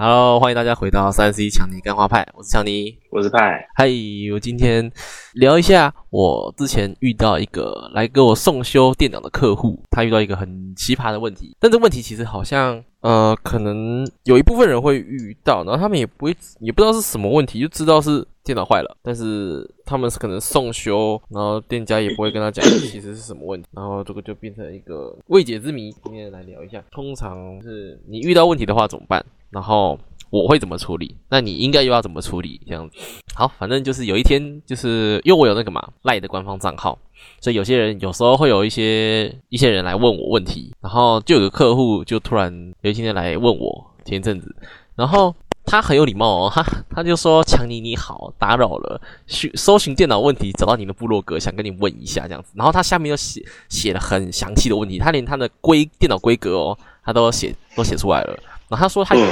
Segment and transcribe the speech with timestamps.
[0.00, 3.66] Hello，欢迎大家回到三 C 强尼干花派，我是强尼，我是派。
[3.74, 3.88] 嗨，
[4.32, 4.88] 我今天
[5.34, 25.90] 聊一下我之前遇到一个来给我送修电脑的客户，他遇到一个很奇葩的问题，但这问题其实好像呃，可能有一部分人会遇到，然后他们也不会也不知道是什么问题，就知道是电脑坏了，但是他们是可能送修，然后店家也不会跟他讲其实是什么问题，然后这个就变成一个未解之谜。
[26.04, 29.26] 今天来聊一下，通常是你遇到问题的话怎么办？
[29.50, 29.98] 然后
[30.30, 31.16] 我会怎么处理？
[31.30, 32.60] 那你应该又要怎么处理？
[32.66, 32.96] 这样子，
[33.34, 36.98] 好，反正就是有一天，就是因为我有那个嘛赖的官方账号，
[37.40, 44.54] 所以有些人有时候会有一些一些人来问我问题，然后就有个客户就突然有一天来问我前一阵子，
[44.94, 58.38] 然后他很有礼貌哦，他他就说强尼你好，打扰了，去搜寻电脑问题找到你的部落格，想跟你问一下这样子，然后他下面又写写了很详细的问题，他连他的规电脑规格哦，他都写都写出来了。
[58.68, 59.26] 然后他说他有，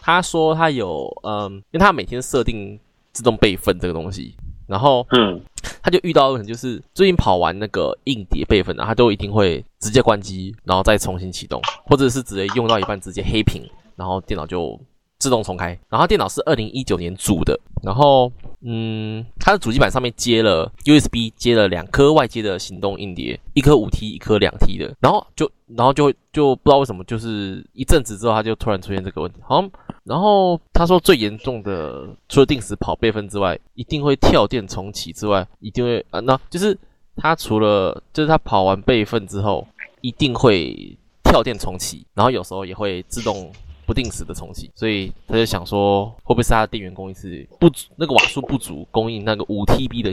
[0.00, 2.78] 他说他有，嗯，因为他每天设定
[3.12, 4.34] 自动备份这个东西，
[4.66, 5.40] 然后，嗯，
[5.82, 13.62] 他就遇到问题，就是最近跑完那个硬碟备份，然后他都一定会直接关机，然后再重新启动，或者是直接用到一半直接黑屏，
[13.96, 14.78] 然后电脑就。
[15.18, 18.28] 自动重开，然后电脑是二零一九年组的，然后
[18.64, 29.64] 嗯，它的主机板上面接了 USB，接了两颗外接的行动硬碟，一颗五 T，一颗两 T 的，然后就然后就就不知道为什么，就是一阵子之后，它就突然出现这个问题，好，
[30.04, 36.78] 然后他说最严重的，除了定时跑备份之外，一定会跳电重启之外，一定会啊，那就是
[37.16, 39.66] 他除了就是他跑完备份之后，
[40.02, 43.50] 一定会跳电重启，然后有时候也会自动。
[43.86, 50.12] 不定时的重启，所以他就想说，会不会是他的电源供应是不足，那个瓦数不足，供应那个五 TB 的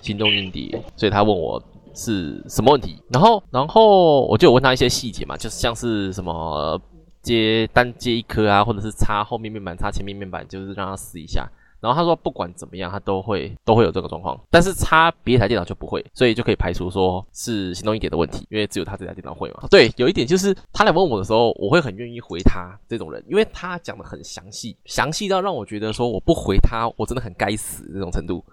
[0.00, 1.62] 行动硬碟，所以他问我
[1.94, 3.02] 是什么问题。
[3.12, 6.80] 然后，然后我就问他一些细节嘛，就是像是什么
[7.22, 11.50] 接单接一颗啊，或者是插后面面板、插前面面板，就是让他试一下。
[11.80, 19.66] 然后他说，不管怎么样，他都会都会有这个状况，但是插别台电脑就不会，所以就可以排除说是行动一点的问题，因为只有他这台电脑会嘛。
[19.70, 28.44] 对，有一点就是他来问我的时候，我会很愿意回他这种人，因为他讲的很详细，详细到让我觉得说我不回他，我真的很该死这种程度。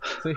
[0.00, 0.34] 所以，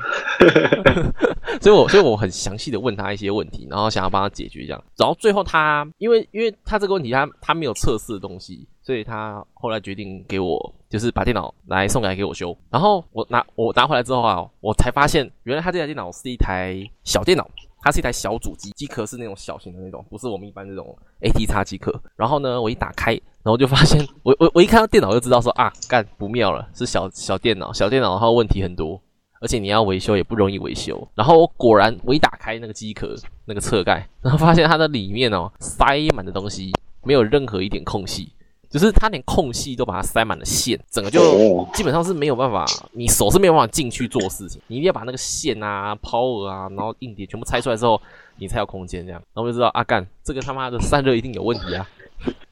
[1.61, 17.49] 所以我所以我很详细的问他一些问题，然后想要帮他解决这样，然后最后他因为因为他这个问题他他没有测试的东西，所以他后来决定给我就是把电脑来送来给我修，然后我拿我拿回来之后啊，我才发现原来他这台电脑是一台小电脑，
[17.81, 21.91] 它是一台小主机，机壳是那种小型的那种，不是我们一般这种 AT 叉机壳。
[22.17, 29.01] 然后呢，我一打开，然后就发现我我我一看到电脑就知道说啊，干不妙了，是小小电脑，小电脑的话问题很多。
[29.39, 33.15] 而且你要维修也不容易维修，然后我果然我一打开那个机壳
[33.45, 36.71] 那个侧盖，然后发现它的里面哦塞满的东西，
[37.03, 38.31] 没有任何一点空隙，
[38.71, 48.01] 就是它连空隙都把它塞满了线，整个就基本上是没有办法，你手是没有办法进去做事情，你一定要把那个线啊、power 啊，然后硬碟全部拆出来之后，
[48.37, 49.21] 你才有空间这样。
[49.33, 51.87] 然后我就知道啊，干这个他妈的散热一定有问题啊。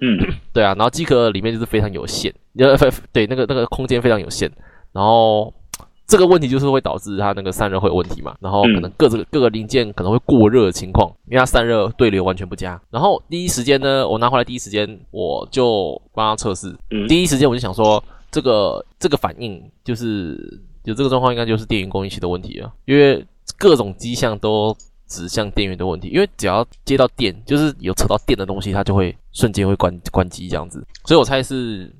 [0.02, 0.20] 嗯，
[0.54, 2.76] 对啊，然后机壳里面就是非常有限，呃，
[3.12, 4.52] 对，那个那个空间非常有限，
[4.92, 5.54] 然后。
[6.10, 12.82] 这个问题就是会导致它那个散热会有问题嘛，然后可能各个各个零件可能会过热的情况，因为它散热对流完全不佳。
[12.90, 16.76] 然后第一时间呢，我拿回来第一时间我就帮他测试，
[17.08, 23.24] 第一时间我就想说，这个这个反应就是有这个状况，应该就是电源供应器的问题了，因为
[23.60, 24.76] 各种迹象都
[25.08, 31.94] 指向电源的问题，因为只要接到电，就是有扯到电的东西，它就会瞬间会关关机这样子，所以我猜是。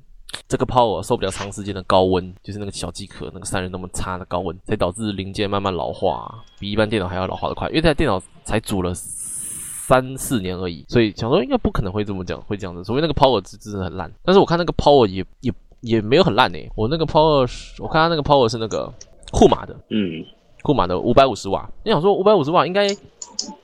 [0.50, 7.68] 这个 power 受不了长时间的高温，就是那个小机壳那个散热那么差的高温，才导致零件慢慢老化，比一般电脑还要老化的快。
[7.68, 12.82] 因为这台电脑才组了三四年而已，所以想说应该不可能会这么讲，会这样子。
[12.82, 15.52] 所以那个 power 是真的很烂，但是我看那个 power 也也
[15.82, 16.68] 也没有很烂诶。
[16.74, 18.92] 我那个 power，我看它那个 power 是那个
[19.30, 20.26] 库马的，嗯，
[20.62, 21.70] 库马的五百五十瓦。
[21.84, 22.88] 你想说五百五十瓦应该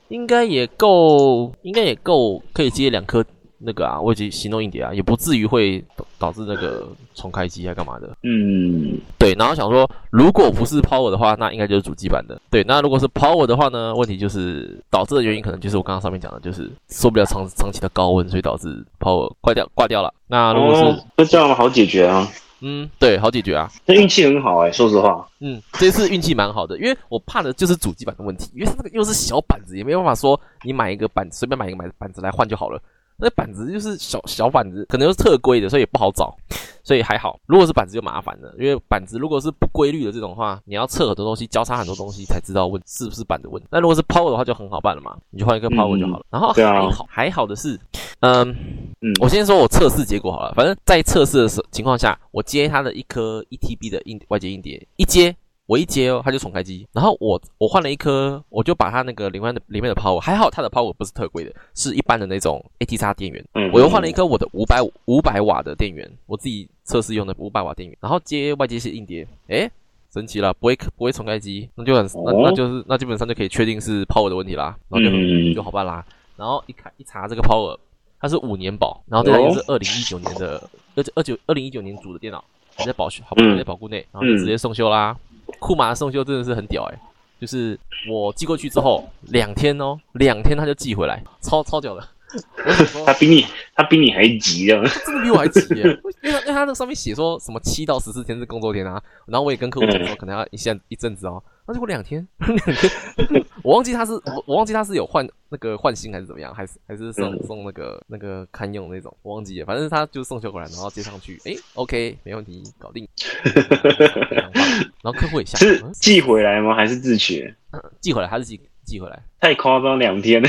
[0.07, 3.25] 应该也够，应该也够可以接两颗。
[3.59, 5.83] 那个啊，我已经行动硬碟啊，也不至于会
[6.19, 8.09] 导致那个重开机啊干嘛的。
[8.23, 9.33] 嗯，对。
[9.33, 12.39] 然后想说，如果不是 Power 的话，那应该就是主机版的。
[12.49, 13.93] 对，那如果是 Power 的话呢？
[13.95, 20.13] 问题就是导致的原因可能就是我刚刚上面讲的，就是受不了长长期的高温，所以导致 Power 挂掉挂掉了。
[20.27, 22.27] 那如果是那这样好解决啊？
[22.59, 23.69] 嗯，对，好解决啊。
[23.85, 25.27] 那运气很好哎，说实话。
[25.39, 32.81] 嗯，这次运气蛮好的，因为我怕的就是主机板的问题，因为它那个又是小板子，也没办法说你买一个板随便买一个买板子来换就好了。
[33.17, 36.35] 那板子就是小小板子，可能是特规的，所以也不好找。
[36.83, 37.37] 所以还好。
[37.47, 43.67] 如果是板子就麻烦了，因为板子如果是不规律的这种话，你要测很多东西，交叉很多东西才知道问是不是板子问题。
[43.69, 46.25] 那如果是 power 的话就很好办了嘛，你就换一个 power 就好了。
[46.29, 47.77] 然后还好还好的是，
[48.21, 48.55] 嗯
[49.01, 55.35] 嗯，我先说我测试结果好了，反正在测试的时情况下，我接它的一颗一 TB 的硬外接硬碟，一接。
[55.67, 56.87] 我一接哦，它就重开机。
[56.93, 63.45] 然后我我换了一颗，我就把它那个里面的里面的 power 还好，它的 power 不是特贵的，是一般的那种 AT 叉电源。
[63.73, 67.95] 我又换了一颗我的五百五百瓦的电源，我自己测试用的五百瓦电源。
[67.99, 69.69] 然后接外接线硬碟，诶，
[70.13, 76.03] 神奇了，不会不会重开机，那就很那那就是那基本上就可以确定是 power 的问题啦，然后就就好办啦。
[76.37, 77.77] 然后一看一查这个 power，
[78.21, 82.41] 它是五年保，然后这台又是二零一九年的，而且二九二零一九年组的电脑
[82.75, 85.17] 还在保好还在保固内，然后就直接送修啦。
[85.59, 86.99] 库马的送修真的是很屌哎，
[87.39, 92.07] 就是我寄过去之后两天哦，两天他就寄回来，超超屌的。
[93.05, 95.83] 他比你他比你还急啊，真的比我还急耶！
[96.21, 101.41] 因为因为他那上面写说什么七到十四天是工作天啊，然后我也跟客户讲说可能要一下一阵子哦。
[101.65, 113.05] 那结果两天， 两天，我忘记他是我我忘记他是有换那个换新还是怎么样，还是还是送送那个那个堪用那种，我忘记了，反正他就送修过来，然后接上去，哎，OK，没问题，搞定。
[115.03, 116.73] 然后客户也下是寄回来吗？
[116.73, 117.53] 还是自取？
[117.99, 119.21] 寄回来还是寄寄回来？
[119.41, 120.47] 太夸张，两天了。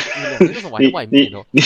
[0.79, 1.61] 你你你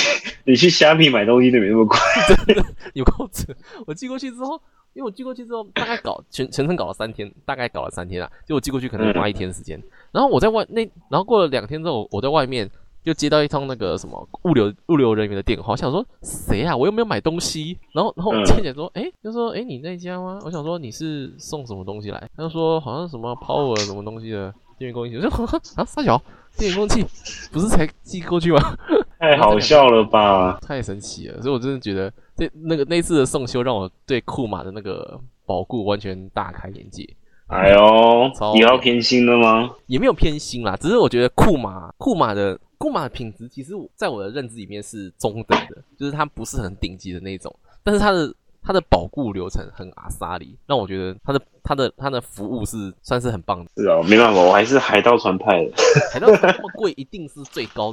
[0.44, 2.00] 你去虾皮买东西都没那么快，
[2.46, 2.64] 真的
[2.94, 3.52] 有够扯。
[3.86, 4.58] 我寄过去之后。
[4.94, 8.30] 因为我寄过去之后，大概搞全全程搞了三天，大概搞了三天啊。
[8.46, 12.70] 就我寄过去可能花一天时间，然后我在外那，然后过了两天之后，我在外面
[13.02, 16.76] 就接到一通那个什么物流物流人员的电话，我想说谁啊？
[16.76, 17.76] 我又没有买东西。
[17.92, 20.38] 然后然后倩姐说，哎，就说哎你那家吗？
[20.44, 22.30] 我想说你是送什么东西来？
[22.36, 25.26] 他就说好像什么 power 什么东西的电源供应器。
[25.26, 26.20] 我说 啊三小
[26.56, 28.76] 电源供应器不是才寄过去吗？
[29.22, 30.58] 太好笑了吧！
[30.60, 32.12] 太神奇了，所以我真的觉得。
[32.34, 37.08] 这那个那次的送修让我对库马的那个保固完全大开眼界。
[37.46, 39.70] 哎呦，你要偏心了吗？
[39.86, 47.54] 也没有偏心啦，只是我觉得库马库马的库马的品质，其实在我的认知里面是中等的，就是它不是很顶级的那种，
[47.84, 48.34] 但是它的。
[48.64, 53.70] 它的保固流程很阿萨里，让我觉得它的它的它的服务是算是很棒的。
[53.76, 55.72] 是啊，没办法，我还是海盗船派的。
[56.12, 57.92] 海盗船那么贵，一定是最高，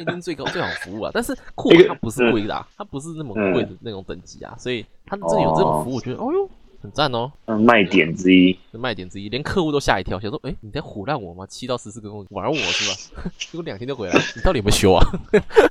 [0.00, 1.10] 一定最高最好服务啊。
[1.14, 6.48] 但是库马它不是贵的，啊它不是那么贵的那种等级啊，所以它这有这种服务，我觉得哦哟
[6.82, 7.30] 很赞哦。
[7.60, 11.46] 卖点之一，卖点之一，连客户都吓一跳，想说哎你在唬烂我吗？
[11.46, 13.22] 七到十四个钟玩我是吧？
[13.38, 15.06] 结果两天就回来，你到底有没有修啊？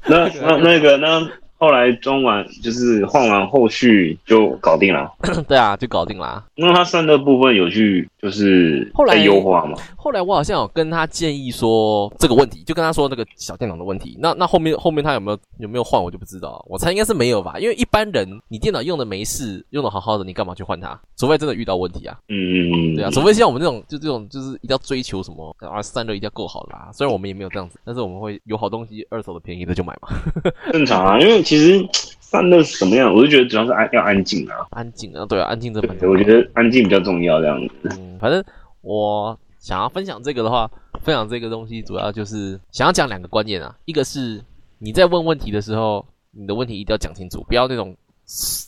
[0.08, 1.30] 那 那那个那。
[1.62, 5.08] 后来装完就是换完，后续就搞定了。
[5.48, 6.44] 对啊，就搞定了。
[6.56, 9.78] 那他散热部分有去就是后来优化吗？
[9.96, 14.18] 后来我好像有跟他建议说这个问题，就跟他说那个小电脑的问题。
[14.20, 16.66] 那那后面后面他有没有有没有换，我就不知道。
[16.68, 21.00] 我猜应该是没有吧，因为一般人你电脑用的没事，用的好好的，你干嘛去换它？
[21.16, 22.18] 除非真的遇到问题啊。
[22.30, 22.96] 嗯嗯嗯。
[22.96, 26.90] 对啊，除非像我们这种就这种就是一定要追求什么啊散热一定要够好啦。
[26.92, 30.10] 虽然我们也没有这样子，但是我们会有好东西二手的便宜的就买嘛。
[30.74, 31.44] 正常啊，因为。
[31.52, 31.86] 其实
[32.22, 37.90] 散热什么样，我就觉得主要是安要安静啊，安静啊，对啊，安静这对，我觉得安静比较重要，这样子。
[38.00, 38.42] 嗯，反正
[38.80, 40.72] 我想要分享这个的话，
[41.04, 44.42] 分享这个东西主要就是想要讲两个观念啊，一个是
[44.80, 47.94] 你在问问题的时候，你的问题一定要讲清楚，不要那种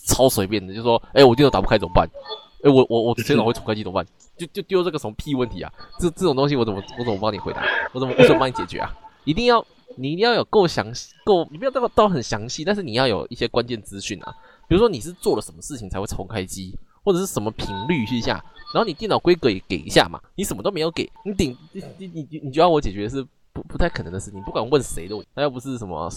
[0.10, 2.06] 超随便的，就说，哎，我电脑打不开怎么办？
[2.66, 4.06] 哎，我我我电脑会重开机怎么办？
[4.36, 5.72] 就就丢这个什么屁问题啊？
[6.02, 7.64] 这这种东西我怎么我怎么帮你回答？
[7.94, 8.94] 我怎么我怎么帮你解决啊？
[9.24, 9.66] 一定要。
[9.96, 14.34] 你一定要有够详细，够你不要到到很详细，但是你要有一些关键资讯啊，
[14.68, 26.10] 比如说你是做了什么事情才会重开机，或者是什么频率一下，然后你电脑规格也给一下嘛，你什么都没有给，你顶你你你你就要我解决是不不太可能的事情，不管问谁都，那又不是什么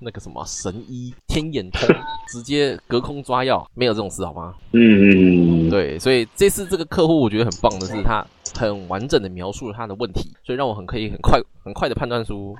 [0.00, 1.82] 那个什么神医天眼通，
[2.28, 4.54] 直接隔空抓药，没有这种事好吗？
[4.72, 12.56] 嗯嗯嗯，对，所以这次这个客户我觉得很棒的是，他很完整的描述了他的问题，所以让我很可以很快很快的判断出。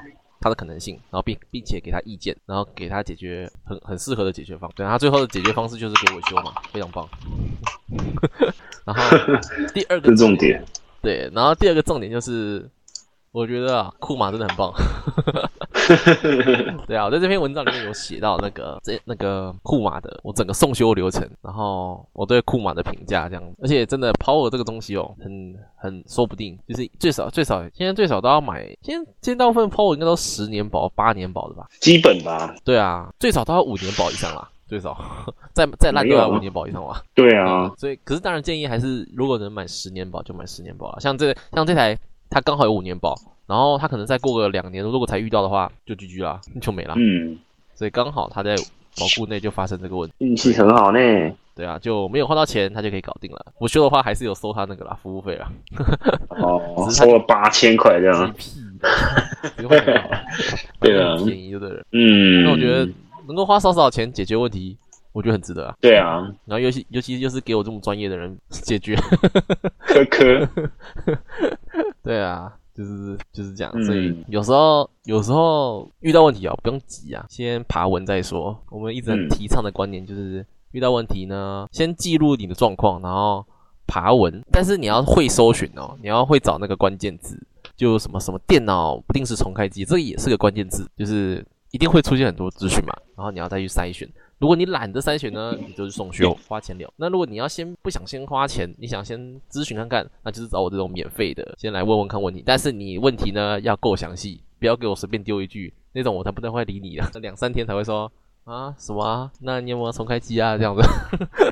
[0.46, 4.70] 他的可能性，然后并并且给他意见，然后给他解决很很适合的解决方。
[4.76, 7.08] 对他最后的解决方式就是给我修嘛，非常棒。
[8.86, 9.02] 然后
[9.74, 10.64] 第二个重点，
[11.02, 12.70] 对，然后第二个重点就是。
[13.32, 14.72] 我觉得啊，库马真的很棒。
[16.86, 23.42] 对啊，我在这篇文章里面有写到那个这那个库马的我整个送修流程，然后我对库马的评价这样。
[23.62, 31.66] 而且真的 Power 这个东西哦，很很说不定，就是最少最少现在最少都要买，现在现在大部分 Power 应该都十年保、八年保的吧？
[31.80, 32.54] 基本吧。
[32.64, 34.96] 对啊，最少都要五年保以上啦，最少
[35.52, 37.02] 再再烂都要五年保以上吧？
[37.14, 41.98] 对啊，所以可是当然建议还是如果能买十年保就买十年保了，像这像这台。
[42.28, 43.14] 它刚好有五年保，
[43.46, 46.94] 然后他可能再过个两年，如果才遇到的话，就 GG 啦，就没了。
[46.96, 47.38] 嗯，
[47.74, 48.56] 所以刚好他在
[48.98, 50.98] 保固内就发生这个问题，运气很好呢。
[51.54, 53.46] 对啊，就没有花到钱，他就可以搞定了。
[53.58, 55.50] 不修的话，还是有收他那个啦，服务费啦。
[56.28, 58.34] 哦， 收了八千块这样。
[60.80, 61.82] 对啊，便宜对了。
[61.92, 62.86] 嗯，那我觉得
[63.26, 64.76] 能够花少少钱解决问题，
[65.12, 65.74] 我觉得很值得啊。
[65.80, 68.94] 对啊，然后尤其尤其就是给我这么专业的人解决，
[69.80, 70.48] 呵呵。
[72.02, 72.52] 对啊。
[72.76, 78.56] 就是就是这样，所以有时候有时候遇到问题啊，不用急啊，先爬文再说。
[78.70, 83.42] 我们一直很提倡的观念就是，遇到问题呢，先记录你的状况，然后
[83.86, 84.44] 爬文。
[84.52, 87.40] 但是你要会搜寻哦，你要会找那个关键字，
[87.74, 94.06] 就什么什么电脑不定时重开机，这也是个关键字，就是一定会出现很多资讯嘛，然后你要再去筛选。
[94.38, 96.92] 如果你懒得筛选呢，你就是送修花钱了。
[96.96, 99.18] 那如果你要先不想先花钱，你想先
[99.50, 102.42] 咨询看看，那就是找我这种免费的，先来问问看问题。
[102.44, 107.10] 但是你问题呢要够详细，不要给我随便丢一句那种，我才不太会理你的。
[107.20, 108.12] 两三天才会说
[108.44, 109.30] 啊什么啊？
[109.40, 110.58] 那你有没有重开机啊？
[110.58, 110.82] 这样子，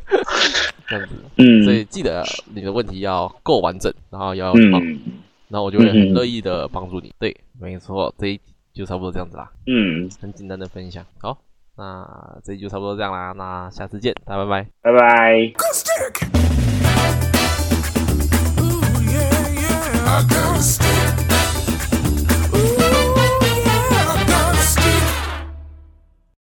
[0.87, 1.15] 这样子。
[1.37, 1.63] 嗯。
[1.65, 2.23] 所以记得
[2.55, 4.79] 你的问题要够完整，然后要好，
[5.49, 7.15] 然后我就会很乐意的帮助你。
[7.19, 8.39] 对，没错，这一
[8.75, 9.51] 就差不多这样子啦。
[9.67, 11.39] 嗯，很简单的分享，好。
[11.77, 15.53] 那这就差不多这样啦，那下次见，大家拜拜，拜拜。